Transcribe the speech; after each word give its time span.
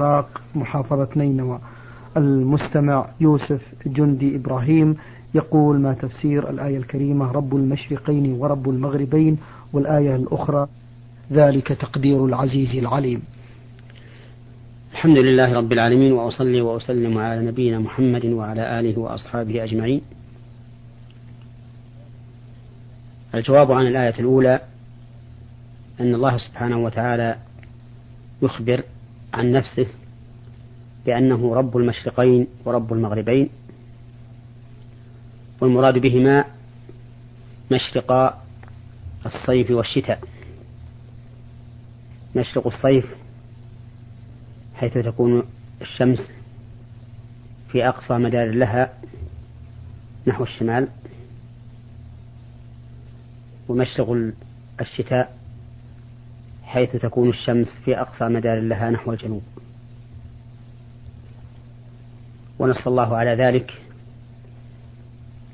العراق 0.00 0.40
محافظة 0.54 1.08
نينوى. 1.16 1.60
المستمع 2.16 3.08
يوسف 3.20 3.62
جندي 3.86 4.36
إبراهيم 4.36 4.96
يقول 5.34 5.80
ما 5.80 5.94
تفسير 5.94 6.50
الآية 6.50 6.76
الكريمة 6.76 7.32
رب 7.32 7.56
المشرقين 7.56 8.32
ورب 8.32 8.70
المغربين 8.70 9.38
والآية 9.72 10.16
الأخرى 10.16 10.68
ذلك 11.32 11.68
تقدير 11.68 12.24
العزيز 12.24 12.76
العليم. 12.76 13.22
الحمد 14.92 15.18
لله 15.18 15.52
رب 15.54 15.72
العالمين 15.72 16.12
وأصلي 16.12 16.60
وأسلم 16.60 17.18
على 17.18 17.46
نبينا 17.46 17.78
محمد 17.78 18.26
وعلى 18.26 18.80
آله 18.80 18.98
وأصحابه 18.98 19.64
أجمعين. 19.64 20.00
الجواب 23.34 23.72
عن 23.72 23.86
الآية 23.86 24.18
الأولى 24.18 24.60
أن 26.00 26.14
الله 26.14 26.38
سبحانه 26.38 26.78
وتعالى 26.84 27.36
يخبر 28.42 28.82
عن 29.36 29.52
نفسه 29.52 29.86
بأنه 31.06 31.54
رب 31.54 31.76
المشرقين 31.76 32.46
ورب 32.64 32.92
المغربين 32.92 33.48
والمراد 35.60 35.98
بهما 35.98 36.44
مشرق 37.72 38.38
الصيف 39.26 39.70
والشتاء. 39.70 40.20
مشرق 42.36 42.66
الصيف 42.66 43.06
حيث 44.74 44.92
تكون 44.98 45.42
الشمس 45.82 46.18
في 47.72 47.88
أقصى 47.88 48.14
مدار 48.18 48.50
لها 48.50 48.92
نحو 50.26 50.44
الشمال 50.44 50.88
ومشرق 53.68 54.32
الشتاء 54.80 55.35
حيث 56.66 56.96
تكون 56.96 57.28
الشمس 57.28 57.66
في 57.84 58.00
أقصى 58.00 58.24
مدار 58.24 58.60
لها 58.60 58.90
نحو 58.90 59.12
الجنوب. 59.12 59.42
ونص 62.58 62.86
الله 62.86 63.16
على 63.16 63.30
ذلك 63.30 63.82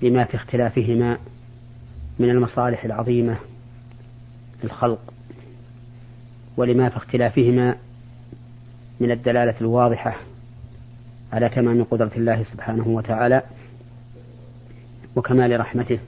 لما 0.03 0.25
في 0.25 0.37
اختلافهما 0.37 1.19
من 2.19 2.31
المصالح 2.31 2.85
العظيمة 2.85 3.37
للخلق 4.65 5.15
ولما 6.57 6.89
في 6.89 6.97
اختلافهما 6.97 7.77
من 9.01 9.11
الدلالة 9.11 9.55
الواضحة 9.61 10.17
على 11.33 11.49
تمام 11.49 11.85
قدرة 11.85 12.13
الله 12.17 12.45
سبحانه 12.53 12.89
وتعالى 12.89 13.43
وكمال 15.17 15.61
رحمته 15.61 15.99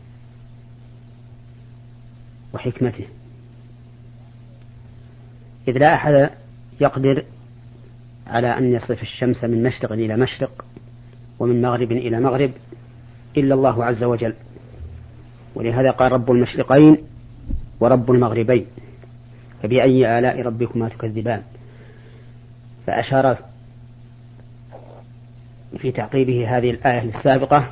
وحكمته. 2.54 3.06
إذ 5.68 5.78
لا 5.78 5.94
أحد 5.94 6.30
يقدر 6.80 7.24
على 8.26 8.58
أن 8.58 8.72
يصرف 8.72 9.02
الشمس 9.02 9.44
من 9.44 9.62
مشرق 9.62 9.92
إلى 9.92 10.16
مشرق 10.16 10.64
ومن 11.38 11.62
مغرب 11.62 11.92
إلى 11.92 12.20
مغرب 12.20 12.50
إلا 13.36 13.54
الله 13.54 13.84
عز 13.84 14.04
وجل. 14.04 14.34
ولهذا 15.54 15.90
قال 15.90 16.12
رب 16.12 16.30
المشرقين 16.30 16.98
ورب 17.80 18.10
المغربين 18.10 18.66
فبأي 19.62 20.18
آلاء 20.18 20.40
ربكما 20.40 20.88
تكذبان؟ 20.88 21.42
فأشار 22.86 23.38
في 25.78 25.92
تعقيبه 25.92 26.58
هذه 26.58 26.70
الآية 26.70 27.02
السابقة 27.18 27.70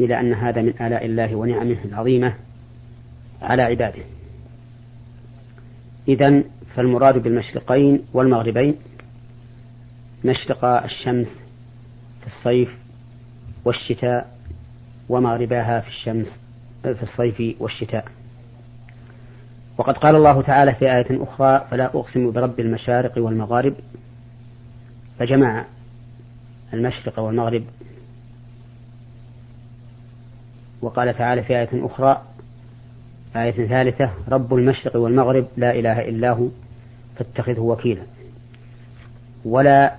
إلى 0.00 0.20
أن 0.20 0.32
هذا 0.32 0.62
من 0.62 0.72
آلاء 0.80 1.06
الله 1.06 1.34
ونعمه 1.34 1.76
العظيمة 1.84 2.34
على 3.42 3.62
عباده. 3.62 4.02
إذا 6.08 6.42
فالمراد 6.74 7.18
بالمشرقين 7.18 8.02
والمغربين 8.12 8.74
مشرق 10.24 10.64
الشمس 10.64 11.26
في 12.20 12.26
الصيف 12.26 12.78
والشتاء 13.64 14.36
ومغرباها 15.08 15.80
في 15.80 15.88
الشمس 15.88 16.26
في 16.82 17.02
الصيف 17.02 17.60
والشتاء. 17.62 18.04
وقد 19.78 19.98
قال 19.98 20.14
الله 20.16 20.42
تعالى 20.42 20.74
في 20.74 20.84
آية 20.96 21.22
أخرى 21.22 21.66
فلا 21.70 21.84
أقسم 21.84 22.30
برب 22.30 22.60
المشارق 22.60 23.18
والمغارب. 23.18 23.74
فجمع 25.18 25.64
المشرق 26.74 27.18
والمغرب. 27.18 27.64
وقال 30.82 31.18
تعالى 31.18 31.42
في 31.42 31.58
آية 31.58 31.86
أخرى 31.86 32.22
آية 33.36 33.66
ثالثة 33.66 34.10
رب 34.28 34.54
المشرق 34.54 34.96
والمغرب 34.96 35.46
لا 35.56 35.70
إله 35.70 36.08
إلا 36.08 36.30
هو 36.30 36.48
فاتخذه 37.16 37.60
وكيلا. 37.60 38.02
ولا 39.44 39.96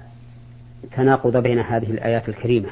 تناقض 0.96 1.38
بين 1.38 1.60
هذه 1.60 1.92
الآيات 1.92 2.30
الكريمة. 2.30 2.70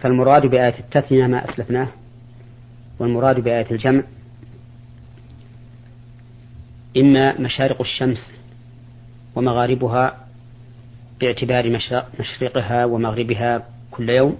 فالمراد 0.00 0.46
بآية 0.46 0.78
التثنية 0.78 1.26
ما 1.26 1.50
أسلفناه 1.50 1.88
والمراد 2.98 3.40
بآية 3.40 3.66
الجمع. 3.70 4.02
إما 6.96 7.40
مشارق 7.40 7.80
الشمس 7.80 8.32
ومغاربها 9.36 10.26
باعتبار 11.20 11.80
مشرقها 12.20 12.84
ومغربها 12.84 13.66
كل 13.90 14.10
يوم 14.10 14.36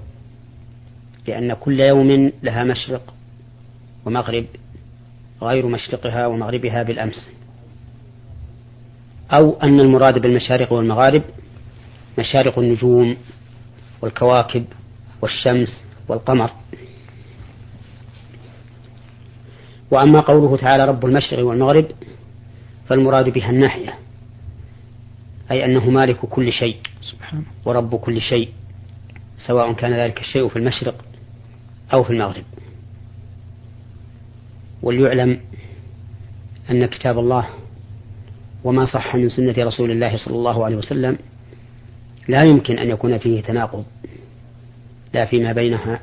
لأن 1.28 1.54
كل 1.54 1.80
يوم 1.80 2.32
لها 2.42 2.64
مشرق 2.64 3.15
ومغرب 4.06 4.46
غير 5.42 5.66
مشرقها 5.66 6.26
ومغربها 6.26 6.82
بالأمس. 6.82 7.30
أو 9.30 9.60
أن 9.62 9.80
المراد 9.80 10.18
بالمشارق 10.18 10.72
والمغارب 10.72 11.22
مشارق 12.18 12.58
النجوم 12.58 13.16
والكواكب 14.02 14.64
والشمس 15.22 15.82
والقمر. 16.08 16.50
وأما 19.90 20.20
قوله 20.20 20.56
تعالى 20.56 20.84
رب 20.84 21.06
المشرق 21.06 21.44
والمغرب 21.44 21.86
فالمراد 22.88 23.28
بها 23.28 23.50
الناحية 23.50 23.94
أي 25.50 25.64
أنه 25.64 25.90
مالك 25.90 26.16
كل 26.16 26.52
شيء 26.52 26.76
ورب 27.64 27.96
كل 27.96 28.20
شيء 28.20 28.48
سواء 29.46 29.72
كان 29.72 29.92
ذلك 29.92 30.20
الشيء 30.20 30.48
في 30.48 30.56
المشرق 30.56 31.04
أو 31.92 32.04
في 32.04 32.10
المغرب. 32.10 32.44
وليعلم 34.82 35.40
أن 36.70 36.86
كتاب 36.86 37.18
الله 37.18 37.46
وما 38.64 38.84
صح 38.84 39.16
من 39.16 39.28
سنة 39.28 39.54
رسول 39.58 39.90
الله 39.90 40.16
صلى 40.16 40.34
الله 40.34 40.64
عليه 40.64 40.76
وسلم 40.76 41.18
لا 42.28 42.42
يمكن 42.44 42.78
أن 42.78 42.90
يكون 42.90 43.18
فيه 43.18 43.40
تناقض 43.40 43.84
لا 45.14 45.26
فيما 45.26 45.52
بينها 45.52 46.00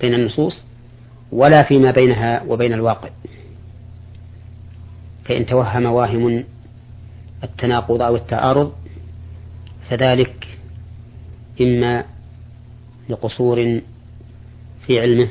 بين 0.00 0.14
النصوص 0.14 0.64
ولا 1.32 1.62
فيما 1.62 1.90
بينها 1.90 2.42
وبين 2.42 2.72
الواقع. 2.72 3.08
فإن 5.24 5.46
توهم 5.46 5.86
واهم 5.86 6.44
التناقض 7.44 8.02
أو 8.02 8.16
التعارض 8.16 8.72
فذلك 9.90 10.58
إما 11.60 12.04
لقصور 13.08 13.80
في 14.86 15.00
علمه 15.00 15.28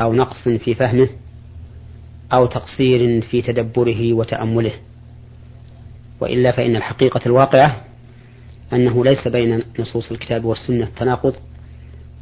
أو 0.00 0.12
نقص 0.12 0.48
في 0.48 0.74
فهمه 0.74 1.08
أو 2.32 2.46
تقصير 2.46 3.20
في 3.20 3.42
تدبره 3.42 4.12
وتأمله. 4.12 4.72
وإلا 6.20 6.52
فإن 6.52 6.76
الحقيقة 6.76 7.20
الواقعة 7.26 7.84
أنه 8.72 9.04
ليس 9.04 9.28
بين 9.28 9.62
نصوص 9.78 10.10
الكتاب 10.10 10.44
والسنة 10.44 10.88
تناقض 10.96 11.34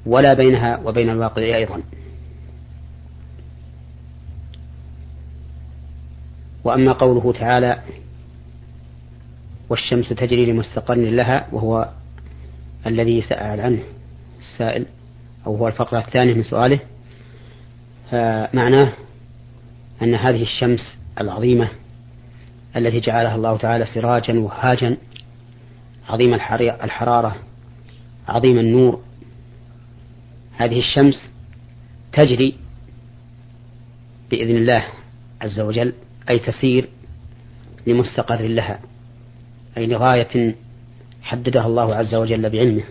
ولا 0.06 0.34
بينها 0.34 0.81
وبين 0.84 1.10
الواقع 1.10 1.43
أيضا. 1.43 1.82
وأما 6.64 6.93
قوله 6.93 7.32
تعالى 7.32 7.78
والشمس 9.69 10.09
تجري 10.09 10.47
لمستقر 10.47 10.94
لها 10.94 11.46
وهو 11.52 11.88
الذي 12.87 13.23
سأل 13.23 13.61
عنه 13.61 13.82
السائل 14.40 14.87
أو 15.46 15.56
هو 15.56 15.69
الفقرة 15.69 15.99
الثانية 15.99 16.34
من 16.34 16.43
سؤاله 16.43 16.79
معناه 18.55 18.93
أن 20.05 20.15
هذه 20.15 20.43
الشمس 20.43 20.81
العظيمة 21.21 21.69
التي 22.77 23.01
جعلها 23.01 23.37
الله 23.37 23.56
تعالى 23.56 23.87
سراجا 23.87 24.39
وهاجا 24.39 24.97
عظيم 26.09 26.35
الحرارة 26.35 27.37
عظيم 28.29 28.59
النور 28.59 29.01
هذه 30.56 30.79
الشمس 30.79 31.31
تجري 32.12 32.55
بإذن 34.31 34.56
الله 34.56 34.85
عز 35.41 35.61
وجل 35.61 35.93
أي 36.31 36.39
تسير 36.39 36.89
لمستقر 37.87 38.41
لها 38.41 38.81
أي 39.77 39.87
لغاية 39.87 40.55
حددها 41.23 41.67
الله 41.67 41.95
عز 41.95 42.15
وجل 42.15 42.51
بعلمه. 42.51 42.85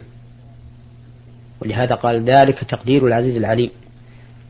ولهذا 1.61 1.95
قال 1.95 2.23
ذلك 2.23 2.63
تقدير 2.63 3.07
العزيز 3.07 3.35
العليم 3.35 3.69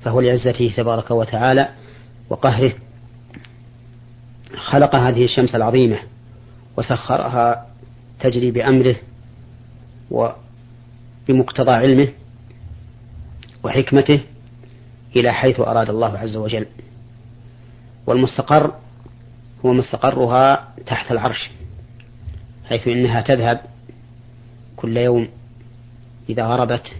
فهو 0.03 0.21
لعزته 0.21 0.73
تبارك 0.77 1.11
وتعالى 1.11 1.69
وقهره 2.33 2.73
خلق 4.57 4.95
هذه 4.95 5.23
الشمس 5.25 5.55
العظيمة 5.55 5.99
وسخرها 6.77 7.67
تجري 8.19 8.51
بأمره 8.51 8.95
وبمقتضى 10.11 11.71
علمه 11.71 12.07
وحكمته 13.63 14.19
إلى 15.15 15.33
حيث 15.33 15.59
أراد 15.59 15.89
الله 15.89 16.17
عز 16.17 16.35
وجل. 16.35 16.65
والمستقر 18.07 18.73
هو 19.65 19.73
مستقرها 19.73 20.73
تحت 20.85 21.11
العرش 21.11 21.49
حيث 22.65 22.87
إنها 22.87 23.21
تذهب 23.21 23.61
كل 24.75 24.97
يوم 24.97 25.27
إذا 26.29 26.45
غربت 26.45 26.93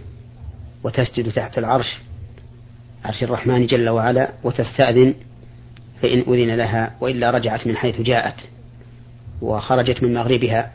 وتسجد 0.84 1.32
تحت 1.32 1.58
العرش 1.58 1.98
عرش 3.04 3.22
الرحمن 3.22 3.66
جل 3.66 3.88
وعلا 3.88 4.28
وتستأذن 4.44 5.14
فإن 6.02 6.18
أذن 6.18 6.54
لها 6.54 6.94
وإلا 7.00 7.30
رجعت 7.30 7.66
من 7.66 7.76
حيث 7.76 8.00
جاءت 8.00 8.48
وخرجت 9.42 10.02
من 10.02 10.14
مغربها 10.14 10.72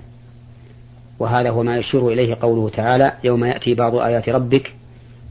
وهذا 1.20 1.50
هو 1.50 1.64
ما 1.64 1.78
يشير 1.78 2.08
إليه 2.08 2.36
قوله 2.42 2.70
تعالى 2.70 3.14
يوم 3.24 3.46
يأتي 3.46 3.74
بعض 3.74 3.96
آيات 3.96 4.30
ربك 4.30 4.74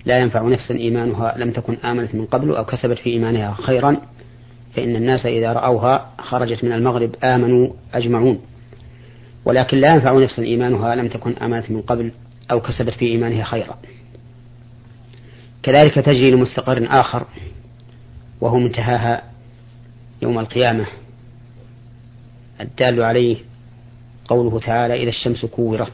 لا 0.05 0.19
ينفع 0.19 0.43
نفسا 0.43 0.75
إيمانها 0.75 1.35
لم 1.39 1.51
تكن 1.51 1.77
آمنت 1.85 2.15
من 2.15 2.27
قبل 2.27 2.57
أو 2.57 2.65
كسبت 2.65 2.99
في 2.99 3.11
إيمانها 3.11 3.55
خيرا 3.55 3.97
فإن 4.75 4.97
الناس 4.97 5.27
إذا 5.27 5.53
رأوها 5.53 6.11
خرجت 6.19 6.65
من 6.65 6.73
المغرب 6.73 7.15
آمنوا 7.25 7.69
أجمعون 7.95 8.41
ولكن 9.45 9.77
لا 9.77 9.95
ينفع 9.95 10.13
نفسا 10.13 10.43
إيمانها 10.43 10.95
لم 10.95 11.09
تكن 11.09 11.35
آمنت 11.43 11.71
من 11.71 11.83
قبل 11.83 12.13
أو 12.51 12.61
كسبت 12.61 12.95
في 12.95 13.07
إيمانها 13.07 13.45
خيرا 13.45 13.79
كذلك 15.63 15.95
تجري 15.95 16.31
لمستقر 16.31 16.87
آخر 17.01 17.27
وهو 18.41 18.59
منتهاها 18.59 19.23
يوم 20.23 20.39
القيامة. 20.39 20.87
الدال 22.61 23.03
عليه 23.03 23.37
قوله 24.29 24.61
تعالى 24.61 25.03
إذا 25.03 25.09
الشمس 25.09 25.45
كورت 25.45 25.93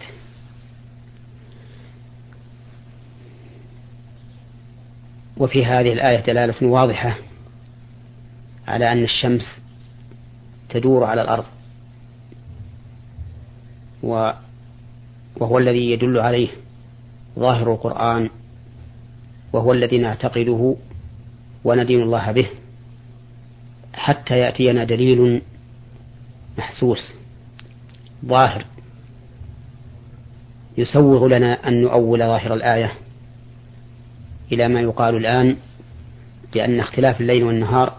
وفي 5.37 5.65
هذه 5.65 5.93
الآية 5.93 6.21
دلالة 6.21 6.67
واضحة 6.67 7.17
على 8.69 8.93
أن 8.93 9.05
الشمس 9.05 9.43
تدور 10.69 11.05
على 11.05 11.23
الأرض 11.23 11.45
وهو 14.03 15.59
الذي 15.59 15.91
يدل 15.91 16.19
عليه 16.19 16.49
ظاهر 17.39 17.73
القرآن 17.73 18.31
وهو 19.55 19.73
الذي 19.73 19.99
نعتقده 19.99 20.77
وندين 21.65 22.03
الله 22.03 22.33
به 22.33 22.47
حتى 23.95 24.39
يأتينا 24.39 24.85
دليل 24.85 25.43
محسوس 26.59 27.13
ظاهر 28.25 28.65
يسوغ 30.79 31.27
لنا 31.27 31.69
أن 31.69 31.83
نؤول 31.83 32.19
ظاهر 32.19 32.55
الآية 32.55 32.93
إلى 34.53 34.69
ما 34.69 34.81
يقال 34.81 35.17
الآن 35.17 35.57
لأن 36.55 36.81
اختلاف 36.81 37.21
الليل 37.21 37.45
والنهار 37.45 37.95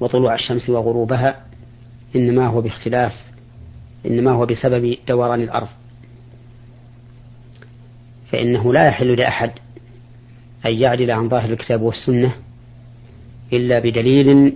وطلوع 0.00 0.34
الشمس 0.34 0.70
وغروبها 0.70 1.44
إنما 2.16 2.46
هو 2.46 2.60
باختلاف 2.60 3.12
إنما 4.06 4.30
هو 4.30 4.46
بسبب 4.46 4.96
دوران 5.08 5.40
الأرض 5.42 5.68
فإنه 8.32 8.72
لا 8.72 8.86
يحل 8.86 9.16
لأحد 9.16 9.50
أن 10.66 10.74
يعدل 10.74 11.10
عن 11.10 11.28
ظاهر 11.28 11.50
الكتاب 11.50 11.82
والسنة 11.82 12.34
إلا 13.52 13.78
بدليل 13.78 14.52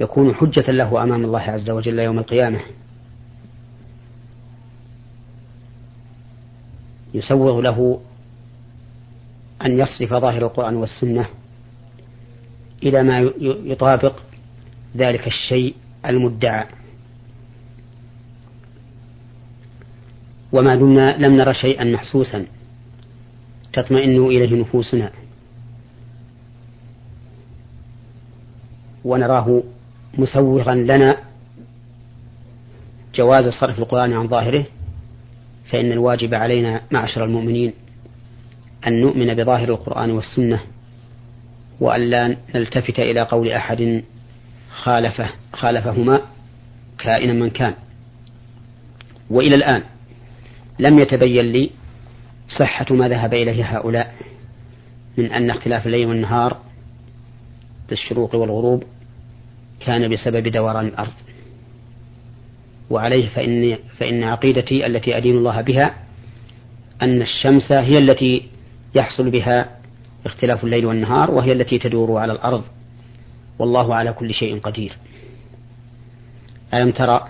يكون 0.00 0.34
حجة 0.34 0.70
له 0.70 1.02
أمام 1.02 1.24
الله 1.24 1.40
عز 1.40 1.70
وجل 1.70 1.98
يوم 1.98 2.18
القيامة. 2.18 2.60
يسوغ 7.14 7.60
له 7.60 8.00
أن 9.64 9.78
يصرف 9.78 10.14
ظاهر 10.14 10.42
القرآن 10.42 10.76
والسنة 10.76 11.26
إلى 12.82 13.02
ما 13.02 13.30
يطابق 13.40 14.20
ذلك 14.96 15.26
الشيء 15.26 15.74
المدعى. 16.06 16.66
وما 20.52 20.74
دمنا 20.74 21.16
لم 21.18 21.36
نرى 21.36 21.54
شيئا 21.54 21.84
محسوسا. 21.84 22.46
تطمئن 23.74 24.26
إليه 24.26 24.60
نفوسنا. 24.60 25.10
ونراه 29.04 29.62
مسوغا 30.18 30.74
لنا 30.74 31.16
جواز 33.14 33.48
صرف 33.48 33.78
القرآن 33.78 34.12
عن 34.12 34.28
ظاهره 34.28 34.64
فإن 35.70 35.92
الواجب 35.92 36.34
علينا 36.34 36.80
معشر 36.90 37.24
المؤمنين 37.24 37.72
أن 38.86 39.00
نؤمن 39.00 39.34
بظاهر 39.34 39.68
القرآن 39.68 40.10
والسنة 40.10 40.60
وألا 41.80 42.36
نلتفت 42.54 42.98
إلى 42.98 43.20
قول 43.20 43.48
أحد 43.48 44.02
خالفه 44.70 45.30
خالفهما 45.52 46.20
كائنا 46.98 47.32
من 47.32 47.50
كان. 47.50 47.74
وإلى 49.30 49.54
الآن 49.54 49.82
لم 50.78 50.98
يتبين 50.98 51.44
لي 51.44 51.70
صحة 52.48 52.94
ما 52.94 53.08
ذهب 53.08 53.34
إليه 53.34 53.76
هؤلاء 53.76 54.14
من 55.18 55.32
أن 55.32 55.50
اختلاف 55.50 55.86
الليل 55.86 56.06
والنهار 56.06 56.56
بالشروق 57.88 58.34
والغروب 58.34 58.84
كان 59.80 60.10
بسبب 60.12 60.48
دوران 60.48 60.86
الأرض. 60.86 61.12
وعليه 62.90 63.28
فإن, 63.28 63.78
فإن 63.98 64.24
عقيدتي 64.24 64.86
التي 64.86 65.16
أدين 65.16 65.36
الله 65.36 65.60
بها 65.60 65.94
أن 67.02 67.22
الشمس 67.22 67.72
هي 67.72 67.98
التي 67.98 68.48
يحصل 68.94 69.30
بها 69.30 69.76
اختلاف 70.26 70.64
الليل 70.64 70.86
والنهار 70.86 71.30
وهي 71.30 71.52
التي 71.52 71.78
تدور 71.78 72.18
على 72.18 72.32
الأرض. 72.32 72.64
والله 73.58 73.94
على 73.94 74.12
كل 74.12 74.34
شيء 74.34 74.60
قدير. 74.60 74.96
ألم 76.74 76.90
ترى 76.90 77.28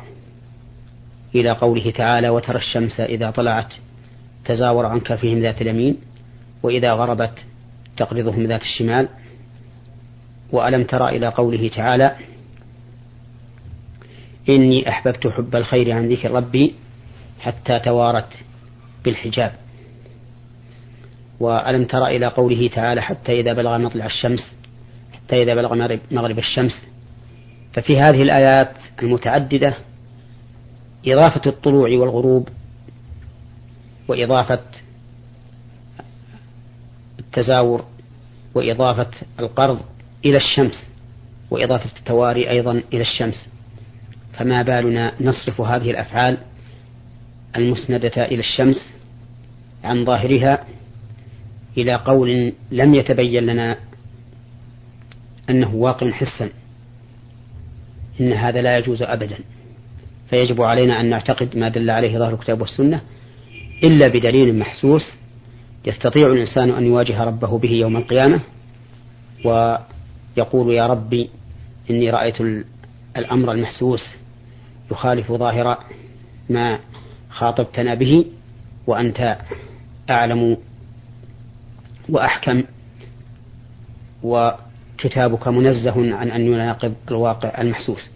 إلى 1.34 1.50
قوله 1.50 1.90
تعالى 1.90 2.28
وترى 2.28 2.58
الشمس 2.58 3.00
إذا 3.00 3.30
طلعت 3.30 3.74
تزاور 4.44 4.86
عن 4.86 5.00
كفهم 5.00 5.38
ذات 5.38 5.62
اليمين 5.62 5.96
وإذا 6.62 6.92
غربت 6.92 7.44
تقرضهم 7.96 8.46
ذات 8.46 8.62
الشمال. 8.62 9.08
وألم 10.52 10.84
ترى 10.84 11.16
إلى 11.16 11.28
قوله 11.28 11.68
تعالى 11.68 12.16
إني 14.48 14.88
أحببت 14.88 15.26
حب 15.26 15.56
الخير 15.56 15.92
عن 15.92 16.08
ذكر 16.08 16.30
ربي 16.30 16.74
حتى 17.40 17.78
توارت 17.78 18.28
بالحجاب. 19.04 19.52
وألم 21.40 21.84
ترى 21.84 22.16
إلى 22.16 22.26
قوله 22.26 22.68
تعالى 22.68 23.02
حتى 23.02 23.40
إذا 23.40 23.52
بلغ 23.52 23.78
مطلع 23.78 24.06
الشمس 24.06 24.52
حتى 25.12 25.42
إذا 25.42 25.54
بلغ 25.54 25.98
مغرب 26.10 26.38
الشمس. 26.38 26.72
ففي 27.72 28.00
هذه 28.00 28.22
الآيات 28.22 28.72
المتعددة 29.02 29.74
إضافة 31.06 31.40
الطلوع 31.46 31.90
والغروب 31.90 32.48
وإضافة 34.08 34.60
التزاور 37.18 37.84
وإضافة 38.54 39.10
القرض 39.40 39.80
إلى 40.24 40.36
الشمس 40.36 40.86
وإضافة 41.50 41.98
التواري 41.98 42.50
أيضا 42.50 42.82
إلى 42.92 43.02
الشمس. 43.02 43.48
فما 44.32 44.62
بالنا 44.62 45.12
نصرف 45.20 45.60
هذه 45.60 45.90
الأفعال 45.90 46.38
المسندة 47.56 48.24
إلى 48.24 48.40
الشمس 48.40 48.86
عن 49.84 50.04
ظاهرها 50.04 50.64
إلى 51.76 51.94
قول 51.94 52.52
لم 52.70 52.94
يتبين 52.94 53.46
لنا 53.46 53.76
أنه 55.50 55.74
واقع 55.74 56.10
حسا. 56.10 56.50
إن 58.20 58.32
هذا 58.32 58.62
لا 58.62 58.78
يجوز 58.78 59.02
أبدا. 59.02 59.36
فيجب 60.30 60.62
علينا 60.62 61.00
أن 61.00 61.10
نعتقد 61.10 61.56
ما 61.56 61.68
دل 61.68 61.90
عليه 61.90 62.18
ظاهر 62.18 62.34
الكتاب 62.34 62.60
والسنة 62.60 63.00
إلا 63.82 64.08
بدليل 64.08 64.58
محسوس 64.58 65.02
يستطيع 65.86 66.26
الإنسان 66.26 66.70
أن 66.70 66.86
يواجه 66.86 67.24
ربه 67.24 67.58
به 67.58 67.70
يوم 67.70 67.96
القيامة 67.96 68.40
ويقول 69.44 70.74
يا 70.74 70.86
ربي 70.86 71.30
إني 71.90 72.10
رأيت 72.10 72.36
الأمر 73.16 73.52
المحسوس 73.52 74.00
يخالف 74.90 75.32
ظاهر 75.32 75.84
ما 76.50 76.78
خاطبتنا 77.30 77.94
به 77.94 78.24
وأنت 78.86 79.38
أعلم 80.10 80.56
وأحكم 82.08 82.62
وكتابك 84.22 85.48
منزه 85.48 86.16
عن 86.16 86.30
أن 86.30 86.46
يناقض 86.46 86.94
الواقع 87.08 87.60
المحسوس. 87.60 88.10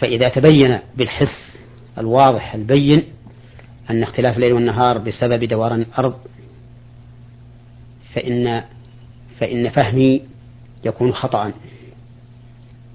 فإذا 0.00 0.28
تبين 0.28 0.78
بالحس 0.96 1.56
الواضح 1.98 2.54
البين 2.54 3.02
أن 3.92 4.02
اختلاف 4.02 4.36
الليل 4.36 4.52
والنهار 4.52 4.98
بسبب 4.98 5.44
دوران 5.44 5.80
الأرض 5.80 6.14
فإن 8.14 8.62
فإن 9.40 9.70
فهمي 9.70 10.22
يكون 10.84 11.12
خطأ. 11.12 11.52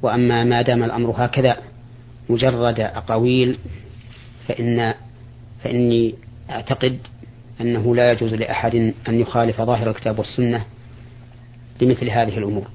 وأما 0.01 0.43
ما 0.43 0.61
دام 0.61 0.83
الأمر 0.83 1.13
هكذا 1.17 1.57
مجرد 2.29 2.79
أقاويل 2.79 3.57
فإن 4.47 4.93
فإني 5.63 6.15
أعتقد 6.49 6.97
أنه 7.61 7.95
لا 7.95 8.11
يجوز 8.11 8.33
لأحد 8.33 8.75
أن 9.07 9.19
يخالف 9.19 9.61
ظاهر 9.61 9.89
الكتاب 9.89 10.19
والسنة 10.19 10.65
لمثل 11.81 12.09
هذه 12.09 12.37
الأمور. 12.37 12.67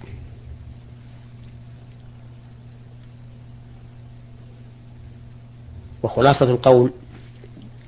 وخلاصة 6.02 6.50
القول 6.50 6.92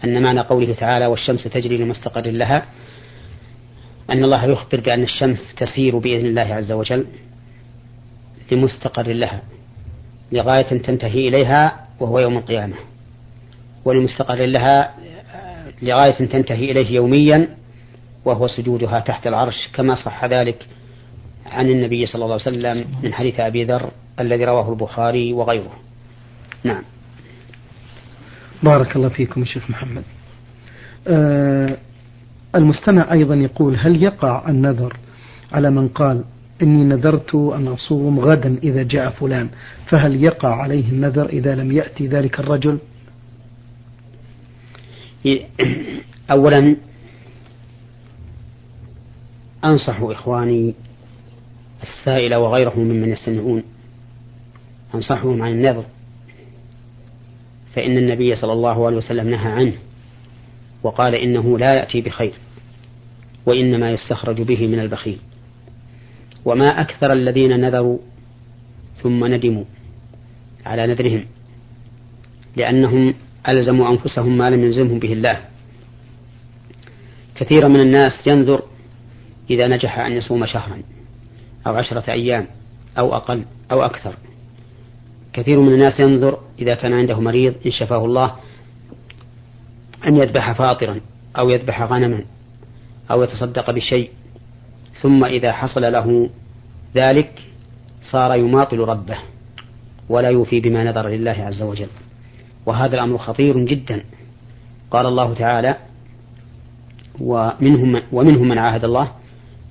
أن 0.04 0.22
معنى 0.22 0.40
قوله 0.40 0.74
تعالى 0.74 1.06
والشمس 1.06 1.44
تجري 1.44 1.76
لمستقر 1.76 2.30
لها 2.30 2.64
أن 4.10 4.24
الله 4.24 4.44
يخبر 4.44 4.80
بأن 4.80 5.02
الشمس 5.02 5.54
تسير 5.56 5.98
بإذن 5.98 6.26
الله 6.26 6.54
عز 6.54 6.72
وجل 6.72 7.06
لمستقر 8.52 9.12
لها 9.12 9.42
لغاية 10.32 10.62
تنتهي 10.62 11.28
إليها 11.28 11.86
وهو 12.00 12.18
يوم 12.18 12.38
القيامة. 12.38 12.76
ولمستقر 13.84 14.44
لها 14.44 14.94
لغاية 15.82 16.12
تنتهي 16.12 16.70
إليه 16.70 16.90
يوميا 16.90 17.48
وهو 18.24 18.46
سجودها 18.46 19.00
تحت 19.00 19.26
العرش 19.26 19.68
كما 19.74 19.94
صح 19.94 20.24
ذلك 20.24 20.66
عن 21.46 21.68
النبي 21.68 22.06
صلى 22.06 22.24
الله 22.24 22.38
عليه 22.46 22.56
وسلم 22.56 22.84
من 23.02 23.14
حديث 23.14 23.40
أبي 23.40 23.64
ذر 23.64 23.90
الذي 24.20 24.44
رواه 24.44 24.70
البخاري 24.70 25.32
وغيره. 25.32 25.72
نعم. 26.64 26.82
بارك 28.64 28.96
الله 28.96 29.08
فيكم 29.08 29.42
الشيخ 29.42 29.70
محمد. 29.70 30.02
آه 31.08 31.76
المستمع 32.54 33.12
أيضا 33.12 33.34
يقول 33.34 33.76
هل 33.76 34.02
يقع 34.02 34.48
النذر 34.48 34.96
على 35.52 35.70
من 35.70 35.88
قال 35.88 36.24
إني 36.62 36.84
نذرت 36.84 37.34
أن 37.34 37.68
أصوم 37.68 38.20
غدا 38.20 38.58
إذا 38.62 38.82
جاء 38.82 39.10
فلان 39.10 39.50
فهل 39.86 40.24
يقع 40.24 40.54
عليه 40.54 40.90
النذر 40.90 41.26
إذا 41.26 41.54
لم 41.54 41.72
يأتي 41.72 42.06
ذلك 42.06 42.40
الرجل؟ 42.40 42.78
أولا 46.30 46.76
أنصح 49.64 50.00
إخواني 50.00 50.74
السائل 51.82 52.34
وغيرهم 52.34 52.84
ممن 52.84 53.08
يستمعون 53.08 53.62
أنصحهم 54.94 55.42
عن 55.42 55.52
النذر. 55.52 55.84
فإن 57.74 57.98
النبي 57.98 58.34
صلى 58.34 58.52
الله 58.52 58.86
عليه 58.86 58.96
وسلم 58.96 59.28
نهى 59.28 59.52
عنه 59.52 59.72
وقال 60.82 61.14
إنه 61.14 61.58
لا 61.58 61.74
يأتي 61.74 62.00
بخير 62.00 62.32
وإنما 63.46 63.90
يستخرج 63.90 64.42
به 64.42 64.66
من 64.66 64.80
البخيل. 64.80 65.18
وما 66.44 66.80
أكثر 66.80 67.12
الذين 67.12 67.60
نذروا 67.60 67.98
ثم 69.02 69.26
ندموا 69.26 69.64
على 70.66 70.86
نذرهم 70.86 71.24
لأنهم 72.56 73.14
ألزموا 73.48 73.90
أنفسهم 73.90 74.38
ما 74.38 74.50
لم 74.50 74.64
يلزمهم 74.64 74.98
به 74.98 75.12
الله. 75.12 75.40
كثير 77.34 77.68
من 77.68 77.80
الناس 77.80 78.26
ينذر 78.26 78.62
إذا 79.50 79.68
نجح 79.68 79.98
أن 79.98 80.12
يصوم 80.12 80.46
شهرا 80.46 80.82
أو 81.66 81.74
عشرة 81.74 82.12
أيام 82.12 82.46
أو 82.98 83.14
أقل 83.14 83.44
أو 83.72 83.82
أكثر. 83.82 84.14
كثير 85.34 85.60
من 85.60 85.72
الناس 85.72 86.00
ينظر 86.00 86.38
إذا 86.58 86.74
كان 86.74 86.92
عنده 86.92 87.20
مريض 87.20 87.54
إن 87.66 87.70
شفاه 87.70 88.04
الله 88.04 88.34
أن 90.06 90.16
يذبح 90.16 90.52
فاطرا 90.52 91.00
أو 91.38 91.50
يذبح 91.50 91.82
غنما 91.82 92.24
أو 93.10 93.22
يتصدق 93.22 93.70
بشيء 93.70 94.10
ثم 95.00 95.24
إذا 95.24 95.52
حصل 95.52 95.92
له 95.92 96.30
ذلك 96.94 97.42
صار 98.10 98.34
يماطل 98.34 98.78
ربه 98.78 99.18
ولا 100.08 100.28
يوفي 100.28 100.60
بما 100.60 100.84
نذر 100.84 101.08
لله 101.08 101.30
عز 101.30 101.62
وجل. 101.62 101.88
وهذا 102.66 102.94
الأمر 102.94 103.18
خطير 103.18 103.58
جدا. 103.58 104.04
قال 104.90 105.06
الله 105.06 105.34
تعالى 105.34 105.76
ومنهم 107.20 107.92
من, 107.92 108.02
ومنهم 108.12 108.48
من 108.48 108.58
عاهد 108.58 108.84
الله 108.84 109.08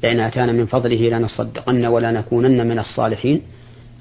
لئن 0.04 0.20
آتانا 0.20 0.52
من 0.52 0.66
فضله 0.66 1.10
لنصدقن 1.10 1.86
ولا 1.86 2.12
نكونن 2.12 2.68
من 2.68 2.80
الصالحين. 2.80 3.42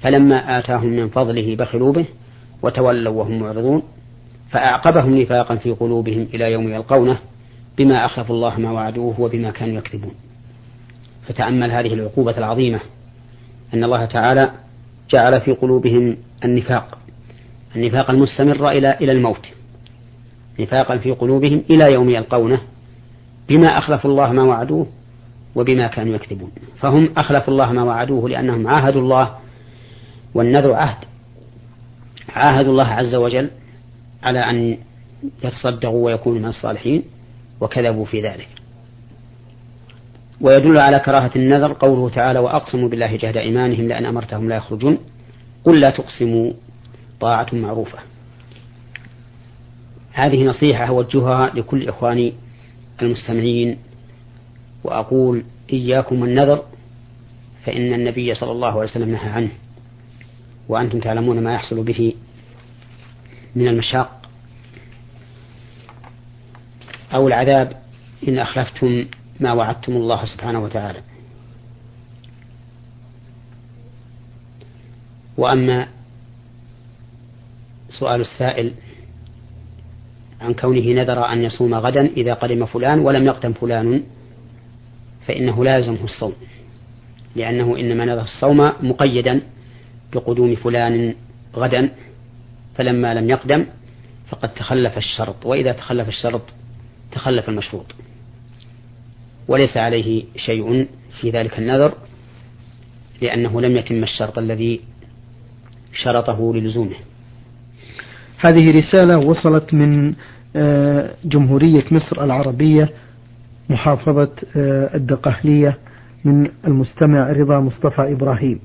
فلما 0.03 0.59
آتاهم 0.59 0.87
من 0.87 1.09
فضله 1.09 1.55
بخلوا 1.55 1.93
به 1.93 2.05
وتولوا 2.63 3.13
وهم 3.13 3.39
معرضون 3.39 3.83
فأعقبهم 4.49 5.17
نفاقا 5.17 5.55
في 5.55 5.71
قلوبهم 5.71 6.27
إلى 6.33 6.51
يوم 6.51 6.73
يلقونه 6.73 7.17
بما 7.77 8.05
أخلفوا 8.05 8.35
الله 8.35 8.59
ما 8.59 8.71
وعدوه 8.71 9.21
وبما 9.21 9.51
كانوا 9.51 9.77
يكذبون. 9.77 10.13
فتأمل 11.27 11.71
هذه 11.71 11.93
العقوبة 11.93 12.37
العظيمة 12.37 12.79
أن 13.73 13.83
الله 13.83 14.05
تعالى 14.05 14.51
جعل 15.09 15.41
في 15.41 15.51
قلوبهم 15.51 16.17
النفاق 16.45 16.97
النفاق 17.75 18.09
المستمر 18.11 18.69
إلى 18.69 18.97
إلى 19.01 19.11
الموت 19.11 19.49
نفاقا 20.59 20.97
في 20.97 21.11
قلوبهم 21.11 21.63
إلى 21.69 21.93
يوم 21.93 22.09
يلقونه 22.09 22.61
بما 23.49 23.77
أخلفوا 23.77 24.11
الله 24.11 24.31
ما 24.31 24.43
وعدوه 24.43 24.87
وبما 25.55 25.87
كانوا 25.87 26.15
يكذبون. 26.15 26.51
فهم 26.79 27.09
أخلفوا 27.17 27.53
الله 27.53 27.71
ما 27.71 27.83
وعدوه 27.83 28.29
لأنهم 28.29 28.67
عاهدوا 28.67 29.01
الله 29.01 29.42
والنذر 30.33 30.73
عهد. 30.73 30.97
عاهدوا 32.29 32.71
الله 32.71 32.87
عز 32.87 33.15
وجل 33.15 33.49
على 34.23 34.39
أن 34.39 34.77
يتصدقوا 35.43 36.05
ويكونوا 36.05 36.39
من 36.39 36.45
الصالحين 36.45 37.03
وكذبوا 37.61 38.05
في 38.05 38.21
ذلك. 38.21 38.49
ويدل 40.41 40.77
على 40.77 40.99
كراهة 40.99 41.31
النذر 41.35 41.73
قوله 41.73 42.09
تعالى 42.09 42.39
وأقسموا 42.39 42.89
بالله 42.89 43.15
جهد 43.15 43.37
إيمانهم 43.37 43.87
لأن 43.87 44.05
أمرتهم 44.05 44.49
لا 44.49 44.55
يخرجون. 44.55 44.97
قل 45.65 45.79
لا 45.79 45.89
تقسموا 45.89 46.53
طاعة 47.19 47.47
معروفة. 47.53 47.99
هذه 50.11 50.43
نصيحة 50.43 50.85
أوجهها 50.85 51.51
لكل 51.55 51.89
إخواني 51.89 52.33
المستمعين 53.01 53.77
وأقول 54.83 55.43
إياكم 55.73 56.23
النذر 56.23 56.63
فإن 57.65 57.93
النبي 57.93 58.33
صلى 58.33 58.51
الله 58.51 58.71
عليه 58.71 58.89
وسلم 58.91 59.09
نهى 59.09 59.29
عنه. 59.29 59.49
وأنتم 60.73 60.99
تعلمون 60.99 61.43
ما 61.43 61.53
يحصل 61.53 61.83
به 61.83 62.13
من 63.55 63.67
المشاق 63.67 64.29
أو 67.13 67.27
العذاب 67.27 67.81
إن 68.27 68.39
أخلفتم 68.39 69.05
ما 69.39 69.53
وعدتم 69.53 69.93
الله 69.93 70.25
سبحانه 70.25 70.63
وتعالى. 70.63 70.99
وأما 75.37 75.87
سؤال 77.89 78.21
السائل 78.21 78.73
عن 80.41 80.53
كونه 80.53 81.01
نذر 81.01 81.25
أن 81.25 81.43
يصوم 81.43 81.75
غدا 81.75 82.05
إذا 82.05 82.33
قدم 82.33 82.65
فلان 82.65 82.99
ولم 82.99 83.25
يقدم 83.25 83.53
فلان 83.53 84.03
فإنه 85.27 85.63
لازمه 85.63 86.03
الصوم 86.03 86.33
لأنه 87.35 87.77
إنما 87.79 88.05
نذر 88.05 88.21
الصوم 88.21 88.71
مقيدا 88.81 89.41
بقدوم 90.13 90.55
فلان 90.55 91.13
غدا 91.55 91.89
فلما 92.75 93.13
لم 93.13 93.29
يقدم 93.29 93.65
فقد 94.29 94.53
تخلف 94.53 94.97
الشرط 94.97 95.45
وإذا 95.45 95.71
تخلف 95.71 96.07
الشرط 96.07 96.41
تخلف 97.11 97.49
المشروط. 97.49 97.95
وليس 99.47 99.77
عليه 99.77 100.23
شيء 100.35 100.87
في 101.21 101.29
ذلك 101.29 101.59
النذر 101.59 101.93
لأنه 103.21 103.61
لم 103.61 103.77
يتم 103.77 104.03
الشرط 104.03 104.37
الذي 104.37 104.81
شرطه 105.93 106.53
للزومة. 106.55 106.95
هذه 108.37 108.77
رسالة 108.77 109.17
وصلت 109.17 109.73
من 109.73 110.13
آه، 110.55 111.15
جمهورية 111.25 111.83
مصر 111.91 112.23
العربية 112.23 112.89
محافظة 113.69 114.31
آه، 114.55 114.95
الدقهلية 114.95 115.77
من 116.23 116.47
المستمع 116.67 117.31
رضا 117.31 117.59
مصطفى 117.59 118.11
إبراهيم. 118.11 118.59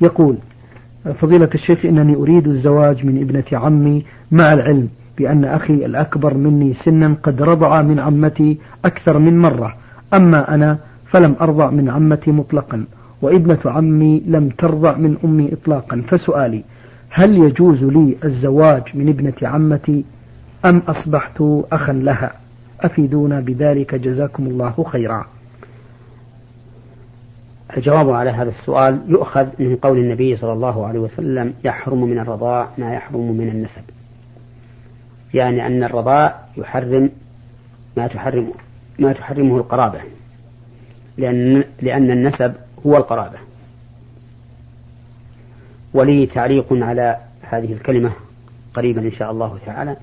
يقول 0.00 0.38
فضيلة 1.04 1.48
الشيخ 1.54 1.84
إنني 1.86 2.16
أريد 2.16 2.46
الزواج 2.46 3.06
من 3.06 3.20
ابنة 3.20 3.44
عمي 3.52 4.04
مع 4.30 4.52
العلم 4.52 4.88
بأن 5.18 5.44
أخي 5.44 5.74
الأكبر 5.74 6.34
مني 6.34 6.74
سنا 6.74 7.16
قد 7.22 7.42
رضع 7.42 7.82
من 7.82 7.98
عمتي 7.98 8.58
أكثر 8.84 9.18
من 9.18 9.38
مرة 9.38 9.74
أما 10.14 10.54
أنا 10.54 10.78
فلم 11.06 11.36
أرضع 11.40 11.70
من 11.70 11.90
عمتي 11.90 12.30
مطلقا 12.30 12.84
وابنة 13.22 13.58
عمي 13.66 14.22
لم 14.26 14.48
ترضع 14.48 14.96
من 14.96 15.16
أمي 15.24 15.52
إطلاقا. 15.52 16.02
فسؤالي 16.08 16.64
هل 17.10 17.38
يجوز 17.38 17.84
لي 17.84 18.16
الزواج 18.24 18.82
من 18.94 19.08
ابنة 19.08 19.34
عمتي 19.42 20.04
أم 20.66 20.82
أصبحت 20.88 21.42
أخا 21.72 21.92
لها؟ 21.92 22.32
أفيدونا 22.80 23.40
بذلك 23.40 23.94
جزاكم 23.94 24.46
الله 24.46 24.84
خيرا. 24.86 25.26
الجواب 27.76 28.10
على 28.10 28.30
هذا 28.30 28.50
السؤال 28.50 29.00
يؤخذ 29.08 29.46
من 29.58 29.76
قول 29.76 29.98
النبي 29.98 30.36
صلى 30.36 30.52
الله 30.52 30.86
عليه 30.86 30.98
وسلم 30.98 31.54
يحرم 31.64 32.04
من 32.04 32.18
الرضاع 32.18 32.68
ما 32.78 32.94
يحرم 32.94 33.32
من 33.32 33.48
النسب. 33.48 33.82
يعني 35.34 35.66
أن 35.66 35.84
الرضاع 35.84 36.40
يحرم 36.56 37.10
ما 37.96 38.06
تحرم 38.06 38.52
ما 38.98 39.12
تحرمه 39.12 39.56
القرابة 39.56 40.00
لأن 41.16 41.64
لأن 41.82 42.10
النسب 42.10 42.54
هو 42.86 42.96
القرابة. 42.96 43.38
ولي 45.94 46.26
تعليق 46.26 46.66
على 46.72 47.16
هذه 47.42 47.72
الكلمة 47.72 48.12
قريبا 48.74 49.00
إن 49.00 49.12
شاء 49.12 49.30
الله 49.30 49.58
تعالى. 49.66 49.96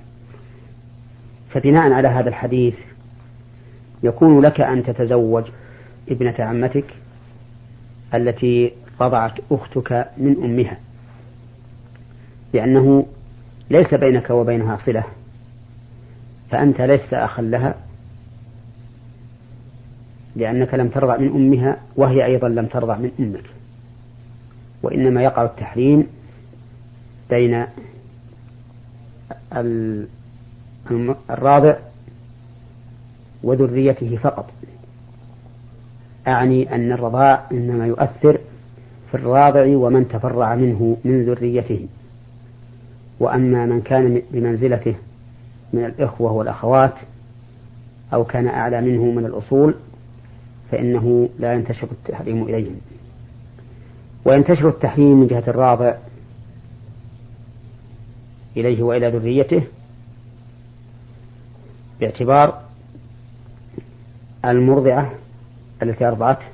فبناء 1.49 1.91
على 1.91 2.07
هذا 2.07 2.29
الحديث 2.29 2.75
يكون 4.03 4.41
لك 4.41 4.61
أن 4.61 4.83
تتزوج 4.83 5.43
ابنة 6.09 6.35
عمتك 6.39 6.85
التي 8.17 8.71
رضعت 9.01 9.33
أختك 9.51 10.07
من 10.17 10.43
أمها 10.43 10.77
لأنه 12.53 13.05
ليس 13.69 13.93
بينك 13.93 14.29
وبينها 14.29 14.77
صلة 14.85 15.03
فأنت 16.51 16.81
لست 16.81 17.13
أخا 17.13 17.41
لها 17.41 17.75
لأنك 20.35 20.73
لم 20.73 20.87
ترضع 20.87 21.17
من 21.17 21.27
أمها 21.27 21.77
وهي 21.95 22.25
أيضا 22.25 22.49
لم 22.49 22.65
ترضع 22.65 22.97
من 22.97 23.11
أمك. 23.19 23.49
وإنما 24.83 25.23
يقع 25.23 25.43
التحريم 25.43 26.07
بين 27.29 27.65
الراضع 31.29 31.75
وذريته 33.43 34.17
فقط. 34.17 34.51
أعني 36.27 36.75
أن 36.75 36.91
الرضاع 36.91 37.43
إنما 37.51 37.87
يؤثر 37.87 38.39
في 39.11 39.17
الراضع 39.17 39.77
ومن 39.77 40.07
تفرع 40.07 40.55
منه 40.55 40.97
من 41.05 41.25
ذريته. 41.25 41.87
وأما 43.19 43.65
من 43.65 43.81
كان 43.81 44.21
بمنزلته 44.31 44.95
من 45.73 45.85
الإخوة 45.85 46.31
والأخوات 46.31 46.93
أو 48.13 48.23
كان 48.25 48.47
أعلى 48.47 48.81
منه 48.81 49.03
من 49.03 49.25
الأصول 49.25 49.75
فإنه 50.71 51.29
لا 51.39 51.53
ينتشر 51.53 51.87
التحريم 51.91 52.43
إليهم 52.43 52.75
وينتشر 54.25 54.69
التحريم 54.69 55.19
من 55.19 55.27
جهة 55.27 55.43
الراضع 55.47 55.93
إليه 58.57 58.83
وإلى 58.83 59.09
ذريته 59.09 59.63
باعتبار 61.99 62.61
المرضعة 64.45 65.11
التي 65.89 66.07
أرضعته 66.07 66.45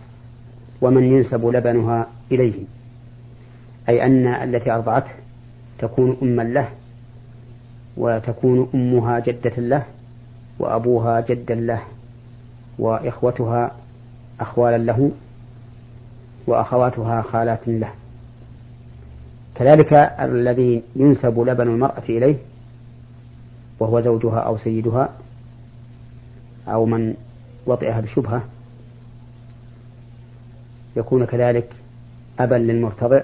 ومن 0.81 1.03
ينسب 1.03 1.45
لبنها 1.45 2.07
إليه. 2.31 2.53
أي 3.89 4.05
أن 4.05 4.27
التي 4.27 4.71
أرضعته 4.71 5.11
تكون 5.79 6.17
أما 6.21 6.41
له 6.41 6.69
وتكون 7.97 8.69
أمها 8.73 9.19
جدة 9.19 9.55
له 9.57 9.83
وأبوها 10.59 11.21
جدا 11.21 11.55
له 11.55 11.81
وإخوتها 12.79 13.71
أخوالا 14.39 14.77
له 14.77 15.11
وأخواتها 16.47 17.21
خالات 17.21 17.67
له. 17.67 17.91
كذلك 19.55 19.93
الذي 20.19 20.83
ينسب 20.95 21.39
لبن 21.39 21.67
المرأة 21.67 22.03
إليه 22.09 22.35
وهو 23.79 24.01
زوجها 24.01 24.39
أو 24.39 24.57
سيدها 24.57 25.09
أو 26.67 26.85
من 26.85 27.13
وطئها 27.65 28.01
بشبهة 28.01 28.43
يكون 30.95 31.25
كذلك 31.25 31.75
أبا 32.39 32.55
للمرتضع 32.55 33.21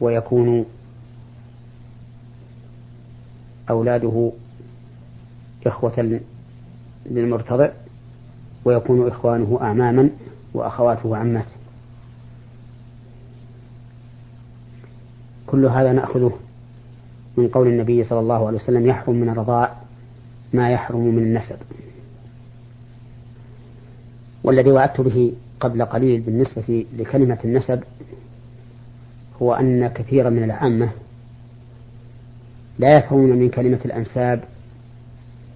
ويكون 0.00 0.66
أولاده 3.70 4.32
إخوة 5.66 6.20
للمرتضع 7.06 7.68
ويكون 8.64 9.08
إخوانه 9.08 9.58
أعماما 9.62 10.10
وأخواته 10.54 11.16
عمات. 11.16 11.46
كل 15.46 15.66
هذا 15.66 15.92
نأخذه 15.92 16.38
من 17.36 17.48
قول 17.48 17.68
النبي 17.68 18.04
صلى 18.04 18.20
الله 18.20 18.46
عليه 18.46 18.58
وسلم 18.58 18.86
يحرم 18.86 19.16
من 19.16 19.28
الرضاع 19.28 19.76
ما 20.52 20.70
يحرم 20.70 21.00
من 21.00 21.22
النسب. 21.22 21.56
والذي 24.46 24.70
وعدت 24.70 25.00
به 25.00 25.32
قبل 25.60 25.84
قليل 25.84 26.20
بالنسبة 26.20 26.86
لكلمة 26.98 27.38
النسب 27.44 27.82
هو 29.42 29.54
أن 29.54 29.88
كثيرا 29.88 30.30
من 30.30 30.44
العامة 30.44 30.90
لا 32.78 32.98
يفهمون 32.98 33.30
من 33.30 33.48
كلمة 33.48 33.78
الأنساب 33.84 34.44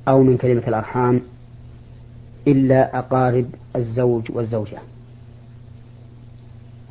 أو 0.09 0.23
من 0.23 0.37
كلمة 0.37 0.63
الأرحام 0.69 1.23
إلا 2.49 2.99
أقارب 2.99 3.47
الزوج 3.77 4.31
والزوجة. 4.31 4.79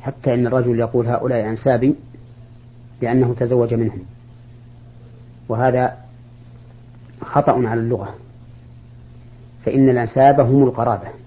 حتى 0.00 0.34
إن 0.34 0.46
الرجل 0.46 0.80
يقول 0.80 1.06
هؤلاء 1.06 1.48
أنسابي 1.48 1.94
لأنه 3.02 3.34
تزوج 3.34 3.74
منهم. 3.74 4.02
وهذا 5.48 5.96
خطأ 7.22 7.68
على 7.68 7.80
اللغة. 7.80 8.14
فإن 9.64 9.88
الأنساب 9.88 10.40
هم 10.40 10.62
القرابة. 10.62 11.19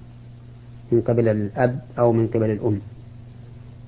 من 0.93 1.01
قبل 1.01 1.29
الأب 1.29 1.79
أو 1.99 2.11
من 2.11 2.27
قبل 2.27 2.49
الأم. 2.51 2.79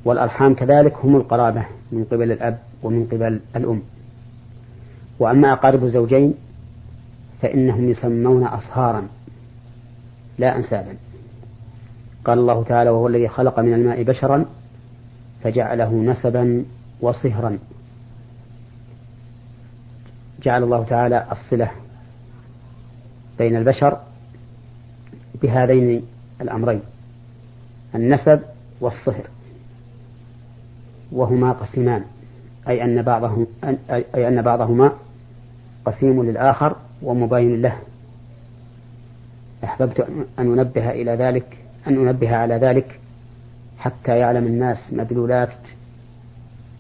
والأرحام 0.06 0.54
كذلك 0.54 0.94
هم 1.04 1.16
القرابة 1.16 1.66
من 1.92 2.04
قبل 2.04 2.32
الأب 2.32 2.58
ومن 2.84 3.06
قبل 3.06 3.40
الأم. 3.56 3.82
وأما 5.20 5.54
أقارب 5.54 5.84
الزوجين 5.84 6.34
فإنهم 7.42 7.90
يسمون 7.90 8.44
أصهارا 8.44 9.08
لا 10.38 10.58
أنسابا. 10.58 10.94
قال 12.26 12.40
الله 12.40 12.64
تعالى 12.64 12.90
وهو 12.90 13.08
الذي 13.08 13.28
خلق 13.28 13.60
من 13.60 13.74
الماء 13.74 14.04
بشرا 14.04 14.46
فجعله 15.44 15.94
نسبا 15.94 16.66
وصهرا. 17.02 17.58
جعل 20.44 20.64
الله 20.64 20.84
تعالى 20.84 21.26
الصلة 21.32 21.72
بين 23.38 23.56
البشر 23.56 23.98
بهذين 25.42 26.02
الأمرين. 26.42 26.82
النسب 27.96 28.40
والصهر 28.82 29.28
وهما 31.12 31.52
قسمان 31.52 32.04
أي 32.68 32.84
أن 32.84 33.02
بعضهم 33.02 33.48
أي 33.90 34.28
أن 34.28 34.42
بعضهما 34.42 34.92
قسيم 35.86 36.24
للآخر 36.24 36.76
ومباين 37.02 37.62
له. 37.62 37.78
أحببت 39.64 40.00
أن 40.40 40.60
أنبه 40.60 40.90
إلى 40.90 41.12
ذلك 41.12 41.58
أن 41.88 42.08
أنبه 42.08 42.36
على 42.36 42.56
ذلك 42.56 43.00
حتى 43.78 44.18
يعلم 44.18 44.46
الناس 44.46 44.94
مدلولات 44.94 45.58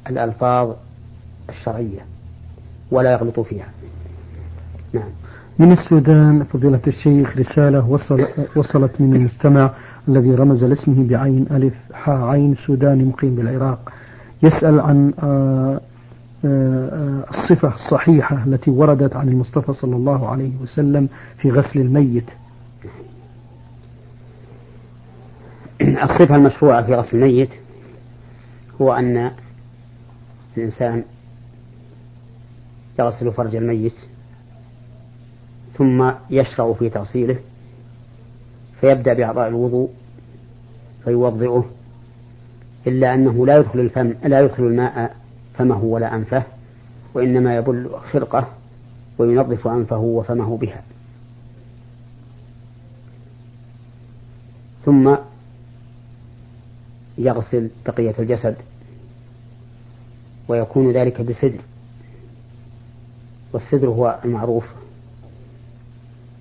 الألفاظ 0.10 0.76
الشرعية 1.50 2.06
ولا 2.91 3.12
يغلطوا 3.12 3.44
فيها. 3.44 3.70
نعم. 4.94 5.10
من 5.60 5.72
السودان 5.72 6.44
فضيلة 6.44 6.82
الشيخ 6.88 7.38
رسالة 7.38 7.89
وصل 7.89 8.28
وصلت 8.56 9.02
من 9.02 9.15
المستمع 9.15 9.74
الذي 10.08 10.36
رمز 10.36 10.63
لاسمه 10.63 11.08
بعين 11.08 11.46
ألف 11.52 11.74
حاء 11.94 12.22
عين 12.22 12.56
سوداني 12.56 13.04
مقيم 13.04 13.36
بالعراق. 13.36 13.91
يسأل 14.44 14.80
عن 14.80 15.13
آه، 15.24 15.82
آه، 16.46 17.26
الصفة 17.30 17.74
الصحيحة 17.76 18.44
التي 18.44 18.72
وردت 18.72 19.15
عن 19.15 19.30
المصطفى 19.30 19.74
صلى 19.74 19.96
الله 19.96 20.30
عليه 20.30 20.52
وسلم 20.62 21.10
في 21.38 21.52
غسل 21.52 21.80
الميت. 21.80 22.30
الصفة 25.82 26.36
المشروعة 26.36 26.86
في 26.86 26.96
غسل 26.96 27.18
الميت 27.18 27.50
هو 28.82 28.94
أن 28.94 29.32
الإنسان 30.58 31.04
يغسل 33.00 33.32
فرج 33.32 33.56
الميت 33.56 33.96
ثم 35.78 36.12
يشرع 36.30 36.74
في 36.74 36.90
تغسيله 36.90 37.40
فيبدأ 38.82 39.14
بأعضاء 39.14 39.48
الوضوء 39.48 39.90
فيوضئه 41.04 41.66
إلا 42.88 43.14
أنه 43.14 43.46
لا 43.46 43.58
يدخل 43.58 43.80
الفم 43.80 44.14
لا 44.24 44.40
يدخل 44.40 44.64
الماء 44.64 45.16
فمه 45.54 45.84
ولا 45.84 46.16
أنفه 46.16 46.44
وإنما 47.14 47.56
يبل 47.56 47.90
خرقة 48.12 48.48
وينظف 49.18 49.68
أنفه 49.68 49.98
وفمه 49.98 50.58
بها. 50.58 50.84
ثم 54.86 55.16
يغسل 57.18 57.70
بقية 57.86 58.16
الجسد 58.20 58.56
ويكون 60.48 60.92
ذلك 60.92 61.22
بسدر 61.22 61.62
والسدر 63.54 63.90
هو 63.90 64.20
المعروف. 64.26 64.66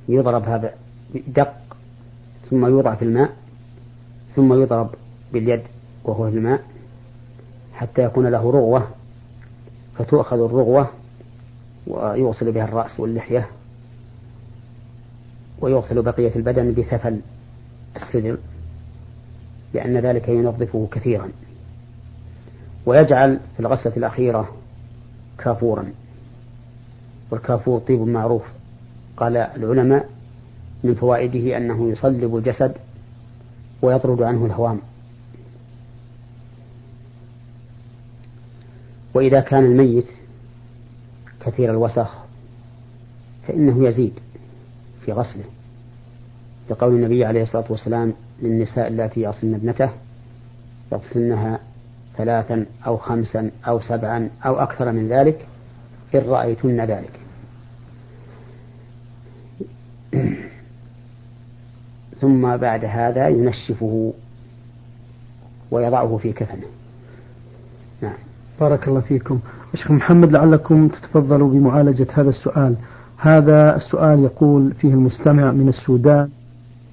يضرب 0.09 0.43
هذا 0.43 0.75
دق 1.27 1.55
ثم 2.51 2.67
يوضع 2.67 2.95
في 2.95 3.05
الماء 3.05 3.37
ثم 4.37 4.63
يضرب 4.63 4.91
باليد 5.33 5.63
وهو 6.05 6.31
في 6.31 6.37
الماء 6.37 6.65
حتى 7.75 8.03
يكون 8.03 8.27
له 8.27 8.51
رغوة. 8.51 8.89
فتؤخذ 9.99 10.37
الرغوة 10.37 10.91
ويغسل 11.87 12.53
بها 12.53 12.65
الرأس 12.65 13.01
واللحية 13.01 13.49
ويغسل 15.61 16.03
بقية 16.03 16.37
البدن 16.37 16.73
بثفل 16.73 17.21
السدر 17.97 18.39
لأن 19.75 19.97
ذلك 19.97 20.29
ينظفه 20.29 20.89
كثيرا. 20.93 21.29
ويجعل 22.87 23.41
في 23.57 23.61
الغسلة 23.61 23.97
الأخيرة 23.97 24.49
كافورا 25.39 25.93
والكافور 27.31 27.81
طيب 27.81 28.01
معروف. 28.01 28.45
قال 29.17 29.37
العلماء 29.37 30.09
من 30.85 30.95
فوائده 30.95 31.57
أنه 31.57 31.91
يصلب 31.91 32.37
الجسد 32.37 32.75
ويطرد 33.83 34.23
عنه 34.23 34.47
الهوام. 34.47 34.81
وإذا 39.15 39.41
كان 39.41 39.65
الميت 39.65 40.07
كثير 41.41 41.71
الوسخ 41.71 42.15
فإنه 43.49 43.89
يزيد 43.89 44.13
في 45.05 45.13
غسله. 45.13 45.45
لقول 46.71 46.95
النبي 46.95 47.25
عليه 47.25 47.43
الصلاة 47.43 47.65
والسلام 47.71 48.15
للنساء 48.43 48.89
اللاتي 48.89 49.21
يغسلن 49.21 49.55
ابنته 49.55 49.91
يغسلنها 50.93 51.59
ثلاثا 52.17 52.67
أو 52.87 52.97
خمسا 52.97 53.51
أو 53.69 53.81
سبعا 53.81 54.31
أو 54.47 54.61
أكثر 54.61 54.93
من 54.93 55.09
ذلك 55.09 55.47
إن 56.15 56.21
رأيتن 56.21 56.81
ذلك. 56.81 57.24
ثم 62.25 62.57
بعد 62.57 62.85
هذا 62.85 63.29
ينشفه 63.29 64.13
ويضعه 65.71 66.17
في 66.17 66.33
كفنه. 66.33 66.67
نعم. 68.03 68.13
بارك 68.61 68.89
الله 68.89 69.01
فيكم. 69.01 69.39
شيخ 69.75 69.91
محمد 69.91 70.33
لعلكم 70.33 70.89
تتفضلوا 70.89 71.51
بمعالجة 71.51 72.07
هذا 72.13 72.29
السؤال. 72.29 72.77
هذا 73.19 73.77
السؤال 73.77 74.19
يقول 74.19 74.73
فيه 74.81 74.95
المستمع 74.95 75.53
من 75.53 75.69
السودان 75.69 76.29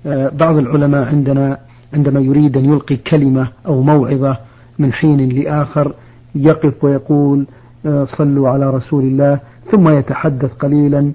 آه، 0.06 0.30
بعض 0.30 0.58
العلماء 0.58 1.08
عندنا 1.08 1.58
عندما 1.94 2.20
يريد 2.20 2.58
أن 2.58 2.66
يلقي 2.66 2.96
كلمة 2.96 3.48
أو 3.66 3.82
موعظة 3.82 4.38
من 4.80 4.94
حين 4.94 5.30
لآخر 5.30 5.94
يقف 6.36 6.84
ويقول 6.84 7.48
آه، 7.86 8.06
صلوا 8.18 8.50
على 8.50 8.70
رسول 8.70 9.04
الله 9.04 9.40
ثم 9.72 9.90
يتحدث 9.90 10.54
قليلا 10.54 11.12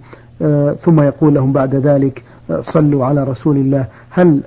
ثم 0.84 1.02
يقول 1.02 1.34
لهم 1.34 1.52
بعد 1.52 1.74
ذلك 1.74 2.22
صلوا 2.62 3.04
على 3.04 3.24
رسول 3.24 3.56
الله. 3.56 3.88
هل 4.10 4.42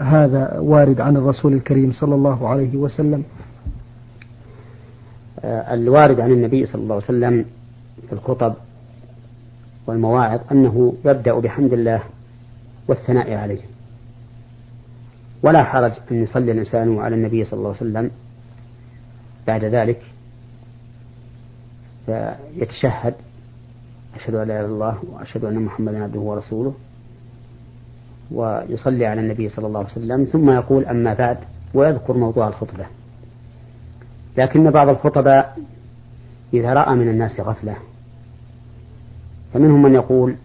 هذا 0.00 0.58
وارد 0.58 1.00
عن 1.00 1.16
الرسول 1.16 1.52
الكريم 1.52 1.92
صلى 1.92 2.14
الله 2.14 2.48
عليه 2.48 2.76
وسلم؟ 2.76 3.24
الوارد 5.44 6.20
عن 6.20 6.32
النبي 6.32 6.66
صلى 6.66 6.82
الله 6.82 6.94
عليه 6.94 7.04
وسلم 7.04 7.44
في 8.08 8.12
الخطب 8.12 8.54
والمواعظ 9.86 10.40
أنه 10.52 10.94
يبدأ 11.04 11.34
بحمد 11.34 11.72
الله 11.72 12.02
والثناء 12.88 13.34
عليه. 13.34 13.60
ولا 15.42 15.64
حرج 15.64 15.92
أن 16.10 16.22
يصلي 16.22 16.52
الإنسان 16.52 16.98
على 16.98 17.14
النبي 17.16 17.44
صلى 17.44 17.58
الله 17.58 17.68
عليه 17.68 17.78
وسلم. 17.78 18.10
بعد 19.46 19.64
ذلك 19.64 20.02
فيتشهد 22.06 23.14
أشهد 24.14 24.34
أن 24.34 24.48
لا 24.48 24.60
إله 24.60 24.66
إلا 24.66 24.74
الله 24.74 24.98
وأشهد 25.12 25.44
أن 25.44 25.62
محمدا 25.62 26.02
عبده 26.02 26.20
ورسوله. 26.20 26.74
ويصلي 28.30 29.06
على 29.06 29.20
النبي 29.20 29.48
صلى 29.48 29.66
الله 29.66 29.78
عليه 29.80 29.90
وسلم 29.90 30.24
ثم 30.24 30.50
يقول 30.50 30.84
أما 30.84 31.14
بعد 31.14 31.38
ويذكر 31.74 32.16
موضوع 32.16 32.48
الخطبة. 32.48 32.86
لكن 34.38 34.70
بعض 34.70 34.88
الخطباء 34.88 35.58
إذا 36.54 36.72
رأى 36.72 36.94
من 36.94 37.08
الناس 37.08 37.40
غفلة 37.40 37.76
فمنهم 39.54 39.82
من 39.82 39.94
يقول 39.94 40.36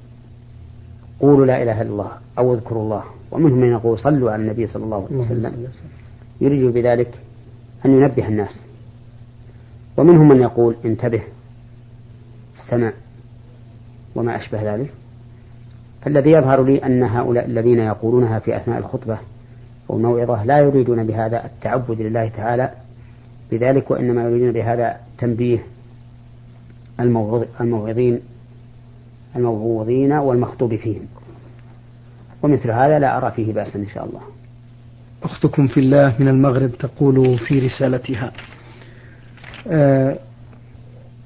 قولوا 1.19 1.45
لا 1.45 1.63
إله 1.63 1.81
إلا 1.81 1.91
الله 1.91 2.11
أو 2.37 2.53
اذكروا 2.53 2.83
الله. 2.83 3.03
ومنهم 3.31 3.59
من 3.59 3.71
يقول 3.71 3.99
صلوا 3.99 4.31
على 4.31 4.41
النبي 4.41 4.67
صلى 4.67 4.83
الله 4.83 5.05
عليه 5.05 5.17
وسلم. 5.17 5.67
يريد 6.41 6.73
بذلك 6.73 7.19
أن 7.85 7.91
ينبه 7.91 8.27
الناس. 8.27 8.59
ومنهم 9.97 10.27
من 10.27 10.41
يقول 10.41 10.75
انتبه 10.85 11.23
استمع. 12.55 12.93
وما 14.15 14.35
أشبه 14.37 14.75
ذلك. 14.75 14.93
فالذي 16.01 16.31
يظهر 16.31 16.63
لي 16.63 16.85
أن 16.85 17.03
هؤلاء 17.03 17.45
الذين 17.45 17.79
يقولونها 17.79 18.39
في 18.39 18.57
أثناء 18.57 18.79
الخطبة 18.79 19.17
أو 19.89 19.97
الموعظة 19.97 20.43
لا 20.43 20.59
يريدون 20.59 21.03
بهذا 21.03 21.45
التعبد 21.45 22.01
لله 22.01 22.27
تعالى 22.27 22.69
بذلك 23.51 23.91
وإنما 23.91 24.23
يريدون 24.23 24.51
بهذا 24.51 24.97
تنبيه 25.17 25.59
الموعظين 27.61 28.19
الموعوظين 29.35 30.11
والمخطوب 30.13 30.75
فيهم. 30.75 31.05
ومثل 32.43 32.71
هذا 32.71 32.99
لا 32.99 33.17
أرى 33.17 33.31
فيه 33.31 33.53
بأسا 33.53 33.79
إن 33.79 33.87
شاء 33.87 34.05
الله. 34.05 34.21
أختكم 35.23 35.67
في 35.67 35.79
الله 35.79 36.15
من 36.19 36.27
المغرب 36.27 36.71
تقول 36.71 37.39
في 37.39 37.59
رسالتها. 37.59 38.31
آه 39.67 40.19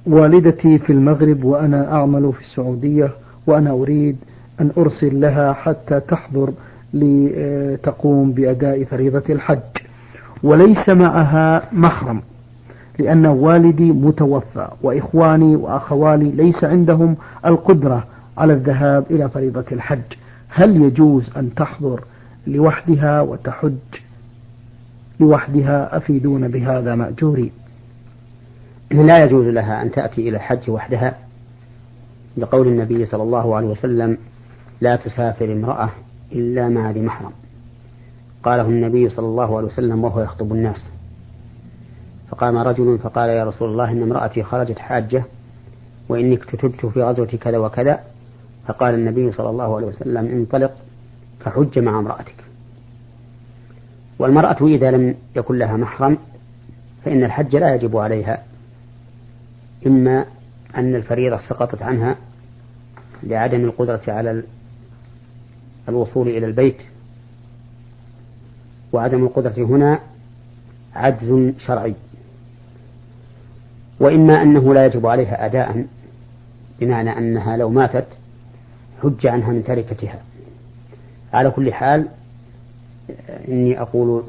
والدتي 0.07 0.77
في 0.79 0.93
المغرب 0.93 1.43
وأنا 1.43 1.93
أعمل 1.93 2.33
في 2.33 2.41
السعودية 2.41 3.09
وأنا 3.47 3.71
أريد 3.71 4.17
أن 4.61 4.71
أرسل 4.77 5.21
لها 5.21 5.53
حتى 5.53 5.99
تحضر 5.99 6.53
لتقوم 6.93 8.31
بأداء 8.31 8.83
فريضة 8.83 9.23
الحج. 9.29 9.59
وليس 10.43 10.89
معها 10.89 11.61
محرم 11.71 12.21
لأن 12.99 13.25
والدي 13.27 13.91
متوفى 13.91 14.67
وإخواني 14.81 15.55
وأخوالي 15.55 16.31
ليس 16.31 16.63
عندهم 16.63 17.15
القدرة 17.45 18.03
على 18.37 18.53
الذهاب 18.53 19.05
إلى 19.11 19.29
فريضة 19.29 19.65
الحج. 19.71 20.01
هل 20.49 20.81
يجوز 20.81 21.31
أن 21.37 21.55
تحضر 21.55 22.03
لوحدها 22.47 23.21
وتحج 23.21 23.71
لوحدها 25.19 25.97
أفيدون 25.97 26.47
بهذا 26.47 26.95
مأجورين 26.95 27.51
لا 28.91 29.23
يجوز 29.23 29.47
لها 29.47 29.81
أن 29.81 29.91
تأتي 29.91 30.29
إلى 30.29 30.37
الحج 30.37 30.69
وحدها 30.69 31.17
لقول 32.37 32.67
النبي 32.67 33.05
صلى 33.05 33.23
الله 33.23 33.55
عليه 33.55 33.67
وسلم 33.67 34.17
لا 34.81 34.95
تسافر 34.95 35.53
امرأة 35.53 35.89
إلا 36.31 36.69
مع 36.69 36.91
ذي 36.91 37.01
محرم 37.01 37.31
قاله 38.43 38.65
النبي 38.65 39.09
صلى 39.09 39.25
الله 39.25 39.57
عليه 39.57 39.67
وسلم 39.67 40.03
وهو 40.03 40.21
يخطب 40.21 40.53
الناس. 40.53 40.89
فقام 42.31 42.57
رجل 42.57 42.97
فقال 42.97 43.29
يا 43.29 43.43
رسول 43.43 43.69
الله 43.69 43.91
إن 43.91 44.01
امرأتي 44.01 44.43
خرجت 44.43 44.79
حاجة 44.79 45.23
وإني 46.09 46.35
اكتتبت 46.35 46.85
في 46.85 47.03
غزوة 47.03 47.25
كذا 47.25 47.57
وكذا 47.57 47.99
فقال 48.67 48.93
النبي 48.93 49.31
صلى 49.31 49.49
الله 49.49 49.75
عليه 49.75 49.87
وسلم 49.87 50.25
انطلق 50.25 50.71
فحج 51.39 51.79
مع 51.79 51.99
امرأتك 51.99 52.35
والمرأة 54.19 54.67
إذا 54.67 54.91
لم 54.91 55.15
يكن 55.35 55.57
لها 55.57 55.77
محرم 55.77 56.17
فإن 57.05 57.23
الحج 57.23 57.55
لا 57.55 57.75
يجب 57.75 57.97
عليها 57.97 58.43
إما 59.87 60.25
أن 60.75 60.95
الفريضة 60.95 61.37
سقطت 61.49 61.81
عنها 61.81 62.15
لعدم 63.23 63.59
القدرة 63.65 64.01
على 64.07 64.43
الوصول 65.89 66.27
إلى 66.27 66.45
البيت 66.45 66.81
وعدم 68.93 69.23
القدرة 69.23 69.65
هنا 69.65 69.99
عجز 70.95 71.53
شرعي. 71.65 71.93
وإما 73.99 74.41
أنه 74.41 74.73
لا 74.73 74.85
يجب 74.85 75.05
عليها 75.05 75.45
أداء 75.45 75.85
بمعنى 76.79 77.17
أنها 77.17 77.57
لو 77.57 77.69
ماتت 77.69 78.07
حج 79.03 79.27
عنها 79.27 79.51
من 79.51 79.63
تركتها. 79.63 80.21
على 81.33 81.51
كل 81.51 81.73
حال 81.73 82.07
إني 83.47 83.81
أقول 83.81 84.23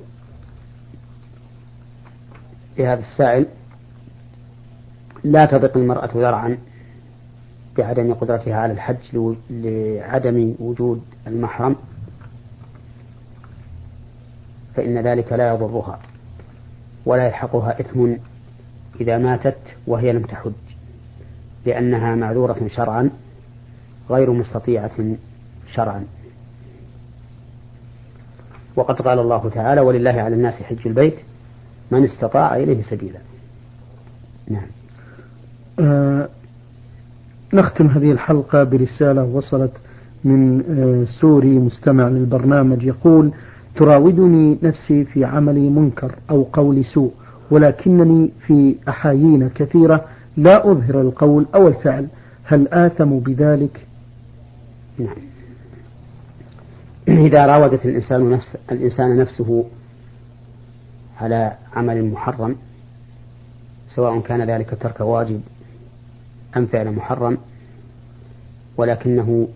لهذا 2.78 3.00
السائل 3.00 3.46
لا 5.24 5.44
تضق 5.44 5.76
المرأة 5.76 6.10
ذرعا 6.14 6.58
بعدم 7.78 8.14
قدرتها 8.14 8.56
على 8.56 8.72
الحج 8.72 9.34
لعدم 9.50 10.54
وجود 10.58 11.02
المحرم 11.26 11.76
فإن 14.74 14.98
ذلك 14.98 15.32
لا 15.32 15.54
يضرها 15.54 16.00
ولا 17.06 17.26
يلحقها 17.26 17.80
إثم 17.80 18.12
إذا 19.00 19.18
ماتت 19.18 19.58
وهي 19.86 20.12
لم 20.12 20.22
تحج 20.22 20.52
لأنها 21.66 22.14
معذورة 22.14 22.68
شرعا 22.68 23.10
غير 24.10 24.30
مستطيعة 24.30 25.16
شرعا. 25.74 26.04
وقد 28.76 29.02
قال 29.02 29.18
الله 29.18 29.48
تعالى 29.48 29.80
ولله 29.80 30.22
على 30.22 30.34
الناس 30.34 30.54
حج 30.54 30.86
البيت 30.86 31.16
من 31.90 32.04
استطاع 32.04 32.56
إليه 32.56 32.82
سبيلا. 32.82 33.18
نعم. 34.48 34.66
آه 35.80 36.28
نختم 37.54 37.86
هذه 37.86 38.12
الحلقة 38.12 38.64
برسالة 38.64 39.24
وصلت 39.24 39.72
من 40.24 40.60
آه 40.60 41.04
سوري 41.20 41.58
مستمع 41.58 42.08
للبرنامج 42.08 42.82
يقول 42.82 43.30
تراودني 43.76 44.58
نفسي 44.62 45.04
في 45.04 45.24
عمل 45.24 45.60
منكر 45.70 46.14
أو 46.30 46.42
قول 46.42 46.84
سوء 46.84 47.12
ولكنني 47.50 48.30
في 48.46 48.76
أحايين 48.88 49.48
كثيرة 49.48 50.04
لا 50.36 50.70
أظهر 50.70 51.00
القول 51.00 51.46
أو 51.54 51.68
الفعل. 51.68 52.08
هل 52.44 52.68
آثم 52.68 53.18
بذلك؟ 53.18 53.86
نعم. 54.98 55.16
إذا 57.08 57.46
راودت 57.46 57.86
الإنسان 57.86 58.30
نفس 58.30 58.56
الإنسان 58.72 59.16
نفسه 59.18 59.64
على 61.20 61.52
عمل 61.76 62.04
محرم 62.04 62.56
سواء 63.94 64.20
كان 64.20 64.50
ذلك 64.50 64.78
ترك 64.80 65.00
واجب 65.00 65.40
أم 66.56 66.66
فعل 66.66 66.90
محرم 66.90 67.38
ولكنه 68.76 69.48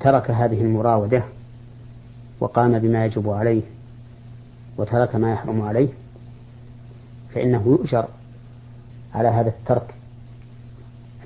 ترك 0.00 0.30
هذه 0.30 0.60
المراودة 0.60 1.22
وقام 2.40 2.78
بما 2.78 3.04
يجب 3.04 3.28
عليه 3.28 3.62
وترك 4.76 5.16
ما 5.16 5.32
يحرم 5.32 5.62
عليه 5.62 5.88
فإنه 7.34 7.62
يؤجر 7.66 8.08
على 9.14 9.28
هذا 9.28 9.48
الترك 9.48 9.94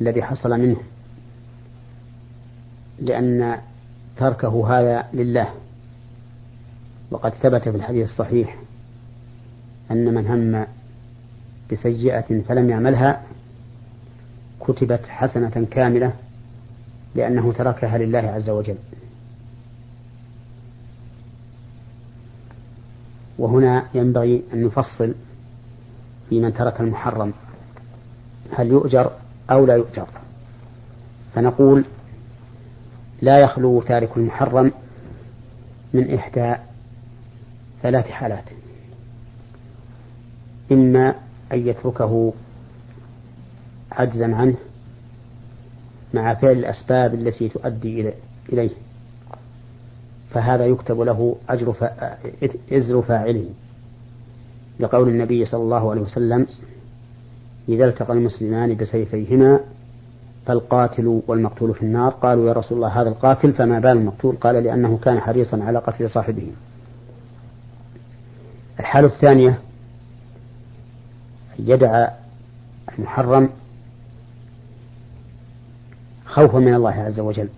الذي 0.00 0.22
حصل 0.22 0.50
منه 0.50 0.76
لأن 2.98 3.58
تركه 4.16 4.78
هذا 4.78 5.06
لله. 5.12 5.48
وقد 7.10 7.34
ثبت 7.34 7.68
في 7.68 7.76
الحديث 7.76 8.08
الصحيح 8.10 8.58
أن 9.90 10.14
من 10.14 10.26
هم 10.26 10.66
بسيئة 11.72 12.42
فلم 12.42 12.70
يعملها 12.70 13.22
كتبت 14.60 15.06
حسنة 15.06 15.66
كاملة 15.70 16.12
لأنه 17.14 17.52
تركها 17.52 17.98
لله 17.98 18.18
عز 18.18 18.50
وجل. 18.50 18.76
وهنا 23.38 23.84
ينبغي 23.94 24.42
أن 24.52 24.64
نفصل 24.64 25.14
في 26.28 26.40
من 26.40 26.54
ترك 26.54 26.80
المحرم 26.80 27.32
هل 28.56 28.66
يؤجر 28.66 29.10
أو 29.50 29.66
لا 29.66 29.74
يؤجر؟ 29.74 30.06
فنقول 31.34 31.84
لا 33.22 33.38
يخلو 33.38 33.82
تارك 33.82 34.16
المحرم 34.16 34.72
من 35.94 36.14
إحدى 36.14 36.54
ثلاث 37.82 38.06
حالات. 38.06 38.44
إما 40.72 41.14
أن 41.54 41.68
يتركه 41.68 42.32
عجزا 43.92 44.34
عنه 44.34 44.54
مع 46.14 46.34
فعل 46.34 46.52
الأسباب 46.52 47.14
التي 47.14 47.48
تؤدي 47.48 48.12
إليه. 48.52 48.70
فهذا 50.30 50.66
يكتب 50.66 51.00
له 51.00 51.36
أجر 51.48 51.74
إزر 52.72 53.02
فاعله. 53.02 53.46
لقول 54.80 55.08
النبي 55.08 55.44
صلى 55.44 55.62
الله 55.62 55.90
عليه 55.90 56.00
وسلم 56.00 56.46
إذا 57.68 57.84
التقى 57.84 58.12
المسلمان 58.12 58.74
بسيفيهما 58.74 59.60
فالقاتل 60.46 61.22
والمقتول 61.26 61.74
في 61.74 61.82
النار. 61.82 62.12
قالوا 62.12 62.48
يا 62.48 62.52
رسول 62.52 62.76
الله 62.78 63.00
هذا 63.00 63.08
القاتل 63.08 63.52
فما 63.52 63.78
بال 63.78 63.90
المقتول؟ 63.90 64.36
قال 64.36 64.54
لأنه 64.64 64.98
كان 64.98 65.20
حريصا 65.20 65.64
على 65.64 65.78
قتل 65.78 66.10
صاحبه. 66.10 66.46
الحالة 68.80 69.06
الثانية 69.06 69.58
يدع 71.58 72.08
المحرم 72.98 73.50
خوفا 76.26 76.58
من 76.58 76.74
الله 76.74 76.90
عز 76.90 77.20
وجل 77.20 77.48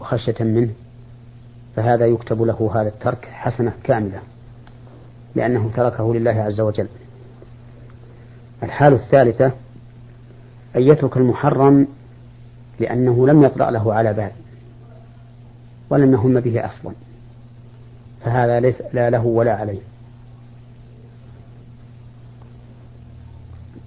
وخشية 0.00 0.44
منه 0.44 0.70
فهذا 1.76 2.06
يكتب 2.06 2.42
له 2.42 2.70
هذا 2.74 2.88
الترك 2.88 3.24
حسنة 3.24 3.72
كاملة 3.84 4.20
لأنه 5.34 5.70
تركه 5.76 6.14
لله 6.14 6.30
عز 6.30 6.60
وجل. 6.60 6.88
الحالة 8.62 8.96
الثالثة 8.96 9.52
أن 10.76 10.82
يترك 10.82 11.16
المحرم 11.16 11.86
لأنه 12.80 13.26
لم 13.26 13.42
يطرأ 13.42 13.70
له 13.70 13.94
على 13.94 14.12
بال 14.12 14.30
ولم 15.90 16.12
يهم 16.12 16.40
به 16.40 16.66
أصلا 16.66 16.92
فهذا 18.24 18.60
ليس 18.60 18.76
لا 18.92 19.10
له 19.10 19.26
ولا 19.26 19.54
عليه. 19.54 19.80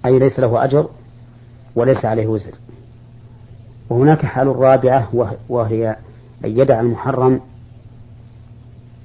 أي 0.06 0.18
ليس 0.18 0.38
له 0.38 0.64
أجر 0.64 0.88
وليس 1.74 2.04
عليه 2.04 2.26
وزر. 2.26 2.54
وهناك 3.90 4.26
حال 4.26 4.46
رابعة 4.56 5.08
وهي 5.48 5.96
أن 6.44 6.58
يدع 6.58 6.80
المحرم 6.80 7.40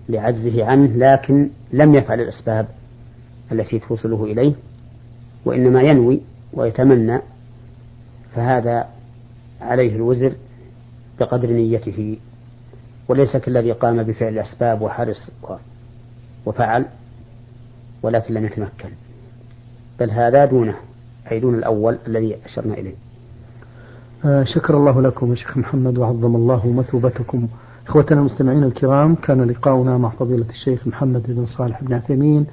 لعجزه 0.09 0.65
عنه 0.65 0.87
لكن 0.95 1.49
لم 1.73 1.95
يفعل 1.95 2.21
الأسباب 2.21 2.67
التي 3.51 3.79
توصله 3.79 4.23
إليه 4.23 4.53
وإنما 5.45 5.81
ينوي 5.81 6.21
ويتمنى 6.53 7.19
فهذا 8.35 8.87
عليه 9.61 9.95
الوزر 9.95 10.33
بقدر 11.19 11.51
نيته. 11.51 12.17
وليس 13.07 13.37
كالذي 13.37 13.71
قام 13.71 14.03
بفعل 14.03 14.33
الأسباب 14.33 14.81
وحرص 14.81 15.31
وفعل 16.45 16.85
ولكن 18.03 18.33
لم 18.33 18.45
يتمكن. 18.45 18.89
بل 19.99 20.11
هذا 20.11 20.45
دونه. 20.45 20.75
أي 21.31 21.39
دون 21.39 21.55
الأول 21.55 21.97
الذي 22.07 22.35
أشرنا 22.45 22.73
إليه. 22.73 22.95
آه 24.25 24.43
شكر 24.43 24.77
الله 24.77 25.01
لكم 25.01 25.29
يا 25.29 25.35
شيخ 25.35 25.57
محمد 25.57 25.97
وعظم 25.97 26.35
الله 26.35 26.67
مثوبتكم. 26.67 27.47
إخوتنا 27.87 28.19
المستمعين 28.19 28.63
الكرام 28.63 29.15
كان 29.15 29.41
لقاؤنا 29.41 29.97
مع 29.97 30.09
فضيلة 30.09 30.45
الشيخ 30.49 30.87
محمد 30.87 31.23
بن 31.31 31.45
صالح 31.45 31.83
بن 31.83 31.93
عثيمين 31.93 32.45